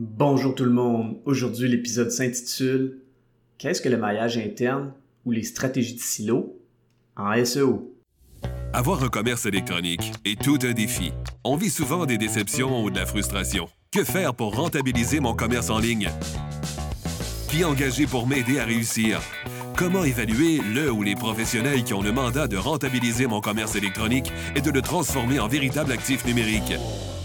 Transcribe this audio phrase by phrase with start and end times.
[0.00, 1.16] Bonjour tout le monde.
[1.24, 3.00] Aujourd'hui, l'épisode s'intitule
[3.58, 4.92] Qu'est-ce que le maillage interne
[5.24, 6.56] ou les stratégies de silo
[7.16, 7.96] en SEO?
[8.72, 11.10] Avoir un commerce électronique est tout un défi.
[11.42, 13.68] On vit souvent des déceptions ou de la frustration.
[13.90, 16.08] Que faire pour rentabiliser mon commerce en ligne?
[17.48, 19.20] Qui engager pour m'aider à réussir?
[19.76, 24.30] Comment évaluer le ou les professionnels qui ont le mandat de rentabiliser mon commerce électronique
[24.54, 26.74] et de le transformer en véritable actif numérique?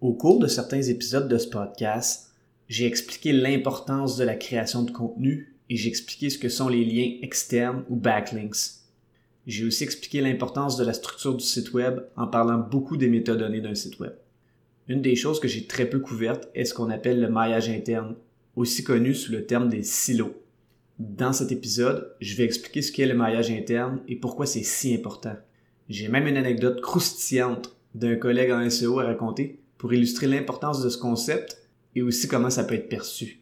[0.00, 2.32] Au cours de certains épisodes de ce podcast,
[2.68, 6.84] j'ai expliqué l'importance de la création de contenu et j'ai expliqué ce que sont les
[6.84, 8.78] liens externes ou backlinks.
[9.48, 13.60] J'ai aussi expliqué l'importance de la structure du site web en parlant beaucoup des métadonnées
[13.60, 14.12] d'un site web.
[14.86, 18.14] Une des choses que j'ai très peu couvertes est ce qu'on appelle le maillage interne
[18.54, 20.40] aussi connu sous le terme des silos.
[21.00, 24.94] Dans cet épisode, je vais expliquer ce qu'est le maillage interne et pourquoi c'est si
[24.94, 25.36] important.
[25.88, 30.88] J'ai même une anecdote croustillante d'un collègue en SEO à raconter pour illustrer l'importance de
[30.90, 31.56] ce concept
[31.94, 33.40] et aussi comment ça peut être perçu.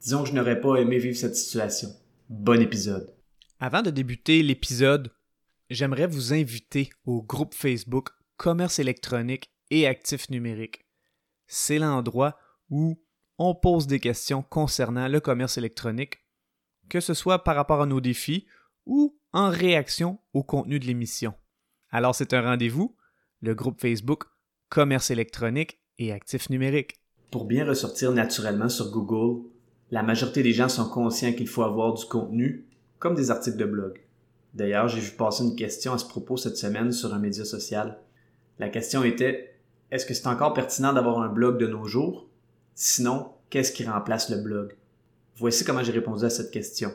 [0.00, 1.88] Disons que je n'aurais pas aimé vivre cette situation.
[2.28, 3.14] Bon épisode.
[3.58, 5.10] Avant de débuter l'épisode,
[5.70, 10.84] j'aimerais vous inviter au groupe Facebook Commerce électronique et actifs numériques.
[11.46, 13.00] C'est l'endroit où
[13.38, 16.18] on pose des questions concernant le commerce électronique,
[16.88, 18.46] que ce soit par rapport à nos défis
[18.84, 21.34] ou en réaction au contenu de l'émission.
[21.90, 22.96] Alors c'est un rendez-vous,
[23.40, 24.24] le groupe Facebook
[24.68, 26.96] Commerce électronique et actifs numériques.
[27.30, 29.44] Pour bien ressortir naturellement sur Google,
[29.92, 32.66] la majorité des gens sont conscients qu'il faut avoir du contenu,
[32.98, 34.00] comme des articles de blog.
[34.54, 37.98] D'ailleurs, j'ai vu passer une question à ce propos cette semaine sur un média social.
[38.58, 39.54] La question était
[39.92, 42.28] Est-ce que c'est encore pertinent d'avoir un blog de nos jours?
[42.74, 44.74] Sinon, qu'est-ce qui remplace le blog?
[45.36, 46.92] Voici comment j'ai répondu à cette question.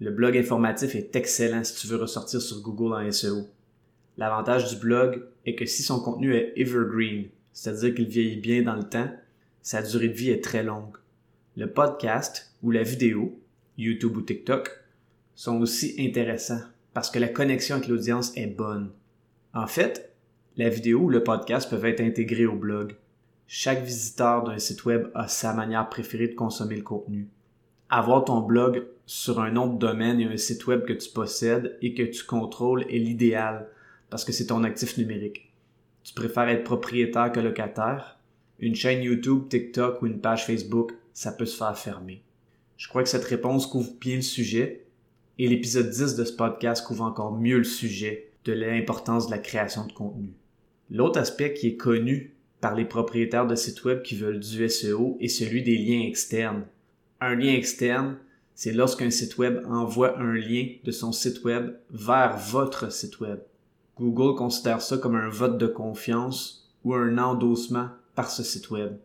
[0.00, 3.46] Le blog informatif est excellent si tu veux ressortir sur Google en SEO.
[4.18, 8.74] L'avantage du blog est que si son contenu est evergreen, c'est-à-dire qu'il vieillit bien dans
[8.74, 9.08] le temps,
[9.62, 10.96] sa durée de vie est très longue.
[11.56, 13.40] Le podcast ou la vidéo,
[13.76, 14.70] YouTube ou TikTok,
[15.36, 16.62] sont aussi intéressants
[16.94, 18.90] parce que la connexion avec l'audience est bonne.
[19.54, 20.12] En fait,
[20.56, 22.96] la vidéo ou le podcast peuvent être intégrés au blog.
[23.46, 27.28] Chaque visiteur d'un site web a sa manière préférée de consommer le contenu.
[27.88, 31.78] Avoir ton blog sur un nom de domaine et un site web que tu possèdes
[31.82, 33.68] et que tu contrôles est l'idéal
[34.10, 35.52] parce que c'est ton actif numérique.
[36.02, 38.18] Tu préfères être propriétaire que locataire?
[38.58, 42.22] Une chaîne YouTube, TikTok ou une page Facebook, ça peut se faire fermer.
[42.76, 44.86] Je crois que cette réponse couvre bien le sujet
[45.38, 49.38] et l'épisode 10 de ce podcast couvre encore mieux le sujet de l'importance de la
[49.38, 50.32] création de contenu.
[50.90, 55.16] L'autre aspect qui est connu par les propriétaires de sites web qui veulent du SEO
[55.20, 56.64] est celui des liens externes.
[57.20, 58.16] Un lien externe,
[58.54, 63.38] c'est lorsqu'un site web envoie un lien de son site web vers votre site web.
[64.00, 68.96] Google considère ça comme un vote de confiance ou un endossement par ce site web.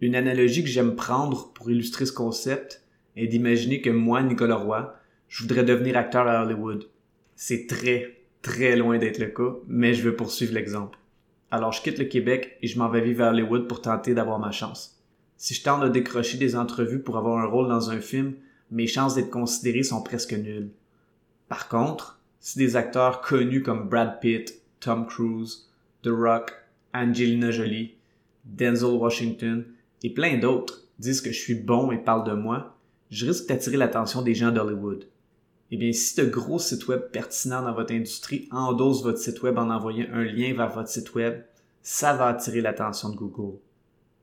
[0.00, 2.84] Une analogie que j'aime prendre pour illustrer ce concept
[3.16, 4.94] est d'imaginer que moi, Nicolas Roy,
[5.28, 6.88] je voudrais devenir acteur à Hollywood.
[7.36, 10.98] C'est très, très loin d'être le cas, mais je veux poursuivre l'exemple.
[11.50, 14.38] Alors je quitte le Québec et je m'en vais vivre à Hollywood pour tenter d'avoir
[14.38, 15.02] ma chance.
[15.38, 18.34] Si je tente de décrocher des entrevues pour avoir un rôle dans un film,
[18.70, 20.70] mes chances d'être considéré sont presque nulles.
[21.48, 25.68] Par contre, si des acteurs connus comme Brad Pitt, Tom Cruise,
[26.02, 26.52] The Rock,
[26.94, 27.94] Angelina Jolie,
[28.44, 29.64] Denzel Washington
[30.02, 32.76] et plein d'autres disent que je suis bon et parlent de moi,
[33.10, 35.06] je risque d'attirer l'attention des gens d'Hollywood.
[35.70, 39.58] Eh bien, si de gros sites web pertinents dans votre industrie endossent votre site web
[39.58, 41.42] en envoyant un lien vers votre site web,
[41.82, 43.58] ça va attirer l'attention de Google.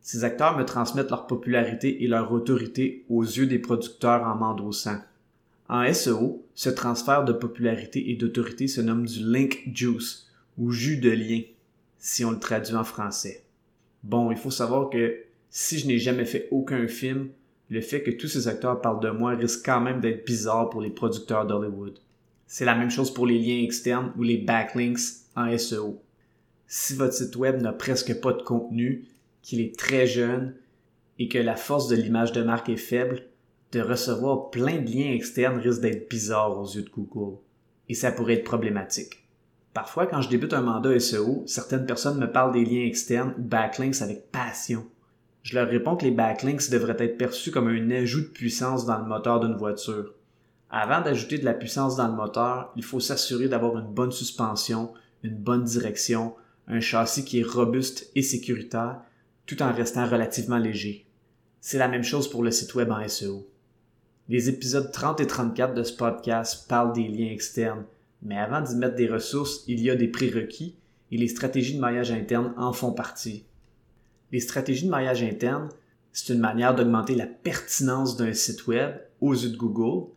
[0.01, 4.97] Ces acteurs me transmettent leur popularité et leur autorité aux yeux des producteurs en m'endossant.
[5.67, 10.97] En SEO, ce transfert de popularité et d'autorité se nomme du link juice ou jus
[10.97, 11.41] de lien,
[11.99, 13.43] si on le traduit en français.
[14.03, 17.29] Bon, il faut savoir que si je n'ai jamais fait aucun film,
[17.69, 20.81] le fait que tous ces acteurs parlent de moi risque quand même d'être bizarre pour
[20.81, 21.99] les producteurs d'Hollywood.
[22.47, 24.99] C'est la même chose pour les liens externes ou les backlinks
[25.35, 26.01] en SEO.
[26.67, 29.05] Si votre site web n'a presque pas de contenu,
[29.41, 30.55] qu'il est très jeune
[31.19, 33.23] et que la force de l'image de marque est faible,
[33.71, 37.37] de recevoir plein de liens externes risque d'être bizarre aux yeux de Google.
[37.89, 39.25] Et ça pourrait être problématique.
[39.73, 43.41] Parfois, quand je débute un mandat SEO, certaines personnes me parlent des liens externes ou
[43.41, 44.85] backlinks avec passion
[45.43, 48.99] Je leur réponds que les backlinks devraient être perçus comme un ajout de puissance dans
[48.99, 50.13] le moteur d'une voiture.
[50.69, 54.93] Avant d'ajouter de la puissance dans le moteur, il faut s'assurer d'avoir une bonne suspension,
[55.23, 56.35] une bonne direction,
[56.67, 59.01] un châssis qui est robuste et sécuritaire,
[59.45, 61.05] tout en restant relativement léger.
[61.59, 63.47] C'est la même chose pour le site web en SEO.
[64.27, 67.85] Les épisodes 30 et 34 de ce podcast parlent des liens externes,
[68.23, 70.75] mais avant d'y mettre des ressources, il y a des prérequis
[71.11, 73.45] et les stratégies de maillage interne en font partie.
[74.31, 75.69] Les stratégies de maillage interne,
[76.11, 80.09] c'est une manière d'augmenter la pertinence d'un site web aux yeux de Google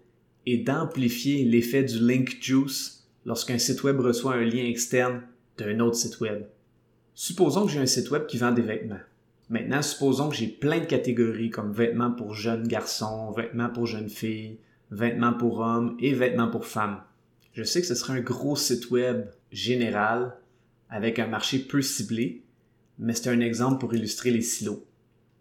[0.47, 5.21] et d'amplifier l'effet du link juice lorsqu'un site web reçoit un lien externe
[5.59, 6.47] d'un autre site web.
[7.15, 9.01] Supposons que j'ai un site web qui vend des vêtements.
[9.51, 14.11] Maintenant, supposons que j'ai plein de catégories comme vêtements pour jeunes garçons, vêtements pour jeunes
[14.11, 14.59] filles,
[14.91, 17.01] vêtements pour hommes et vêtements pour femmes.
[17.55, 20.37] Je sais que ce serait un gros site web général
[20.91, 22.43] avec un marché peu ciblé,
[22.99, 24.87] mais c'est un exemple pour illustrer les silos.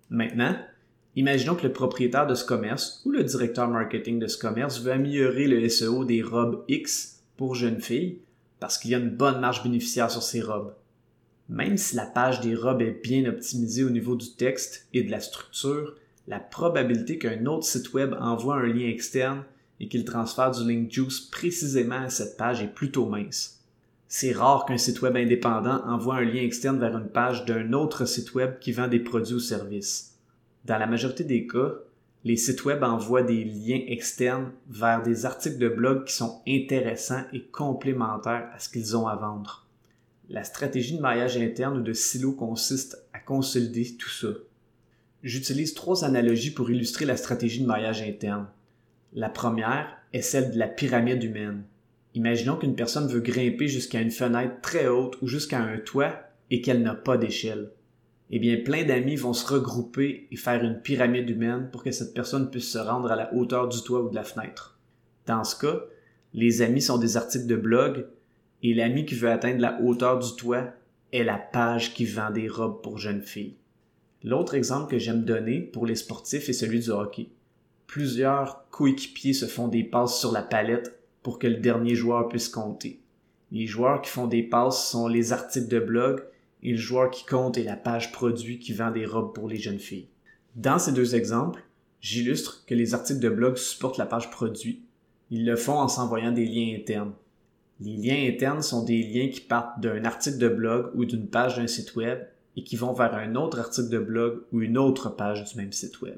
[0.09, 0.55] Maintenant,
[1.15, 4.93] imaginons que le propriétaire de ce commerce ou le directeur marketing de ce commerce veut
[4.93, 8.19] améliorer le SEO des robes X pour jeunes filles
[8.59, 10.73] parce qu'il y a une bonne marge bénéficiaire sur ces robes.
[11.49, 15.11] Même si la page des robes est bien optimisée au niveau du texte et de
[15.11, 15.95] la structure,
[16.27, 19.43] la probabilité qu'un autre site web envoie un lien externe
[19.79, 23.63] et qu'il transfère du link juice précisément à cette page est plutôt mince.
[24.09, 28.05] C'est rare qu'un site web indépendant envoie un lien externe vers une page d'un autre
[28.05, 30.15] site web qui vend des produits ou services.
[30.65, 31.73] Dans la majorité des cas,
[32.23, 37.23] les sites web envoient des liens externes vers des articles de blog qui sont intéressants
[37.31, 39.66] et complémentaires à ce qu'ils ont à vendre.
[40.29, 44.27] La stratégie de maillage interne ou de silo consiste à consolider tout ça.
[45.23, 48.47] J'utilise trois analogies pour illustrer la stratégie de maillage interne.
[49.13, 51.63] La première est celle de la pyramide humaine.
[52.13, 56.19] Imaginons qu'une personne veut grimper jusqu'à une fenêtre très haute ou jusqu'à un toit
[56.49, 57.71] et qu'elle n'a pas d'échelle
[58.29, 62.13] eh bien, plein d'amis vont se regrouper et faire une pyramide humaine pour que cette
[62.13, 64.77] personne puisse se rendre à la hauteur du toit ou de la fenêtre.
[65.27, 65.81] Dans ce cas,
[66.33, 68.05] les amis sont des articles de blog
[68.63, 70.73] et l'ami qui veut atteindre la hauteur du toit
[71.13, 73.55] est la page qui vend des robes pour jeunes filles.
[74.23, 77.29] L'autre exemple que j'aime donner pour les sportifs est celui du hockey.
[77.85, 82.49] Plusieurs coéquipiers se font des passes sur la palette pour que le dernier joueur puisse
[82.49, 82.99] compter.
[83.51, 86.23] Les joueurs qui font des passes sont les articles de blog
[86.63, 89.57] et le joueur qui compte est la page produit qui vend des robes pour les
[89.57, 90.09] jeunes filles.
[90.55, 91.63] Dans ces deux exemples,
[92.01, 94.81] j'illustre que les articles de blog supportent la page produit.
[95.29, 97.13] Ils le font en s'envoyant des liens internes.
[97.79, 101.57] Les liens internes sont des liens qui partent d'un article de blog ou d'une page
[101.57, 102.19] d'un site web
[102.55, 105.71] et qui vont vers un autre article de blog ou une autre page du même
[105.71, 106.17] site web.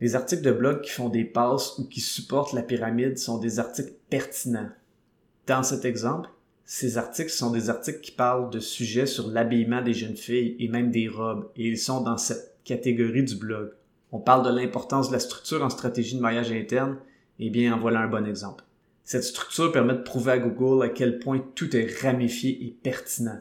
[0.00, 3.60] Les articles de blog qui font des passes ou qui supportent la pyramide sont des
[3.60, 4.70] articles pertinents.
[5.46, 6.28] Dans cet exemple,
[6.64, 10.68] ces articles sont des articles qui parlent de sujets sur l'habillement des jeunes filles et
[10.68, 13.72] même des robes, et ils sont dans cette catégorie du blog.
[14.12, 16.96] On parle de l'importance de la structure en stratégie de maillage interne,
[17.38, 18.64] et eh bien en voilà un bon exemple.
[19.10, 23.40] Cette structure permet de prouver à Google à quel point tout est ramifié et pertinent.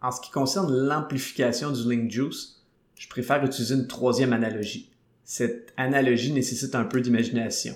[0.00, 2.64] En ce qui concerne l'amplification du link juice,
[2.94, 4.90] je préfère utiliser une troisième analogie.
[5.22, 7.74] Cette analogie nécessite un peu d'imagination.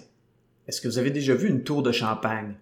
[0.67, 2.55] Est-ce que vous avez déjà vu une tour de champagne?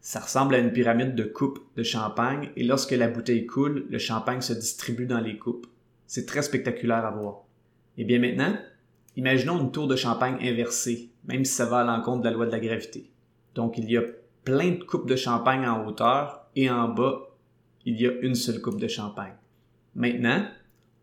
[0.00, 3.98] Ça ressemble à une pyramide de coupes de champagne et lorsque la bouteille coule, le
[3.98, 5.66] champagne se distribue dans les coupes.
[6.06, 7.42] C'est très spectaculaire à voir.
[7.98, 8.56] Et bien maintenant,
[9.14, 12.46] imaginons une tour de champagne inversée, même si ça va à l'encontre de la loi
[12.46, 13.10] de la gravité.
[13.56, 14.02] Donc il y a
[14.44, 17.22] plein de coupes de champagne en hauteur et en bas,
[17.86, 19.32] il y a une seule coupe de champagne.
[19.94, 20.46] Maintenant,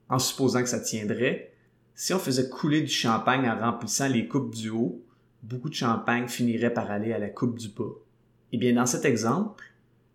[0.08, 1.52] en supposant que ça tiendrait,
[1.96, 5.04] si on faisait couler du champagne en remplissant les coupes du haut,
[5.42, 7.92] beaucoup de champagne finirait par aller à la coupe du bas.
[8.52, 9.66] Eh bien, dans cet exemple,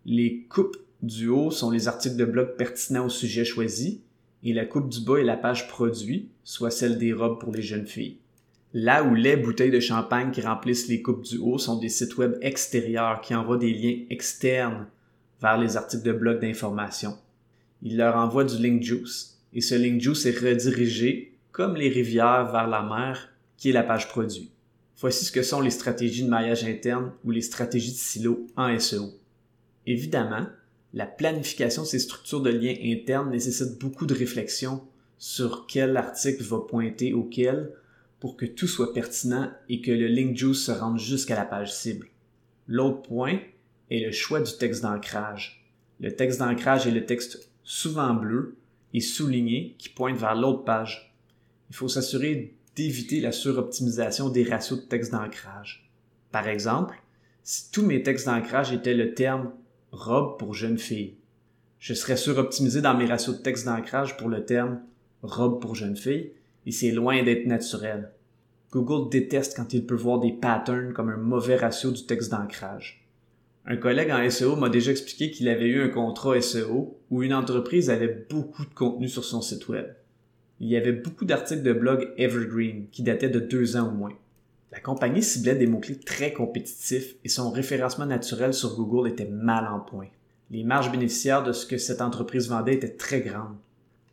[0.05, 4.01] les coupes du haut sont les articles de blog pertinents au sujet choisi
[4.43, 7.61] et la coupe du bas est la page produit, soit celle des robes pour les
[7.61, 8.17] jeunes filles.
[8.73, 12.17] Là où les bouteilles de champagne qui remplissent les coupes du haut sont des sites
[12.17, 14.85] web extérieurs qui envoient des liens externes
[15.41, 17.17] vers les articles de blog d'information.
[17.81, 22.51] Ils leur envoient du link juice et ce link juice est redirigé comme les rivières
[22.51, 24.51] vers la mer qui est la page produit.
[24.99, 28.77] Voici ce que sont les stratégies de maillage interne ou les stratégies de silo en
[28.77, 29.13] SEO.
[29.87, 30.45] Évidemment,
[30.93, 34.81] la planification de ces structures de liens internes nécessite beaucoup de réflexion
[35.17, 37.71] sur quel article va pointer auquel
[38.19, 41.73] pour que tout soit pertinent et que le link juice se rende jusqu'à la page
[41.73, 42.07] cible.
[42.67, 43.39] L'autre point
[43.89, 45.65] est le choix du texte d'ancrage.
[45.99, 48.57] Le texte d'ancrage est le texte souvent bleu
[48.93, 51.15] et souligné qui pointe vers l'autre page.
[51.69, 55.89] Il faut s'assurer d'éviter la suroptimisation des ratios de texte d'ancrage.
[56.31, 57.01] Par exemple,
[57.43, 59.51] si tous mes textes d'ancrage étaient le terme
[59.91, 61.15] robe pour jeune fille,
[61.79, 64.81] je serais suroptimisé dans mes ratios de texte d'ancrage pour le terme
[65.21, 66.33] robe pour jeune fille
[66.65, 68.11] et c'est loin d'être naturel.
[68.71, 73.07] Google déteste quand il peut voir des patterns comme un mauvais ratio du texte d'ancrage.
[73.65, 77.33] Un collègue en SEO m'a déjà expliqué qu'il avait eu un contrat SEO où une
[77.33, 79.87] entreprise avait beaucoup de contenu sur son site web.
[80.59, 84.13] Il y avait beaucoup d'articles de blog evergreen qui dataient de deux ans au moins.
[84.71, 89.67] La compagnie ciblait des mots-clés très compétitifs et son référencement naturel sur Google était mal
[89.67, 90.07] en point.
[90.51, 93.55] Les marges bénéficiaires de ce que cette entreprise vendait étaient très grandes.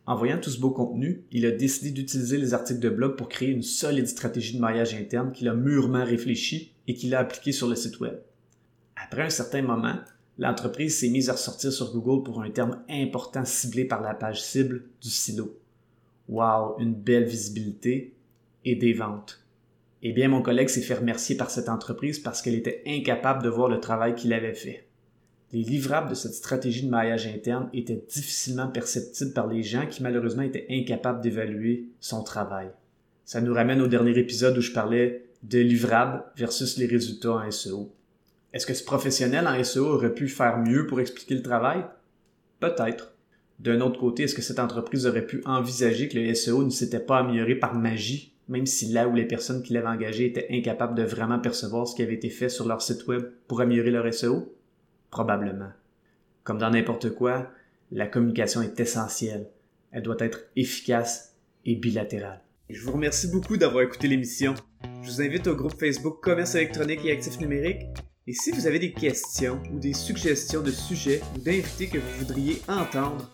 [0.07, 3.27] En voyant tout ce beau contenu, il a décidé d'utiliser les articles de blog pour
[3.27, 7.51] créer une solide stratégie de maillage interne qu'il a mûrement réfléchi et qu'il a appliquée
[7.51, 8.17] sur le site web.
[8.95, 9.99] Après un certain moment,
[10.37, 14.41] l'entreprise s'est mise à ressortir sur Google pour un terme important ciblé par la page
[14.41, 15.59] cible du silo.
[16.29, 18.13] Wow, une belle visibilité
[18.63, 19.45] et des ventes.
[20.03, 23.49] Eh bien, mon collègue s'est fait remercier par cette entreprise parce qu'elle était incapable de
[23.49, 24.86] voir le travail qu'il avait fait.
[25.53, 30.03] Les livrables de cette stratégie de maillage interne étaient difficilement perceptibles par les gens qui
[30.03, 32.69] malheureusement étaient incapables d'évaluer son travail.
[33.23, 37.49] Ça nous ramène au dernier épisode où je parlais de livrables versus les résultats en
[37.49, 37.93] SEO.
[38.51, 41.85] Est-ce que ce professionnel en SEO aurait pu faire mieux pour expliquer le travail?
[42.59, 43.13] Peut-être.
[43.59, 46.99] D'un autre côté, est-ce que cette entreprise aurait pu envisager que le SEO ne s'était
[46.99, 50.95] pas amélioré par magie même si là où les personnes qui l'avaient engagé étaient incapables
[50.95, 54.13] de vraiment percevoir ce qui avait été fait sur leur site web pour améliorer leur
[54.13, 54.53] SEO?
[55.09, 55.71] Probablement.
[56.43, 57.49] Comme dans n'importe quoi,
[57.91, 59.49] la communication est essentielle.
[59.91, 61.35] Elle doit être efficace
[61.65, 62.41] et bilatérale.
[62.69, 64.53] Je vous remercie beaucoup d'avoir écouté l'émission.
[65.01, 67.85] Je vous invite au groupe Facebook Commerce électronique et actifs numériques.
[68.29, 72.19] Et si vous avez des questions ou des suggestions de sujets ou d'invités que vous
[72.19, 73.31] voudriez entendre,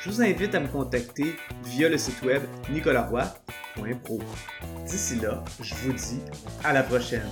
[0.00, 4.20] je vous invite à me contacter via le site web nicolaroy.pro.
[4.86, 6.20] D'ici là, je vous dis
[6.62, 7.26] à la prochaine.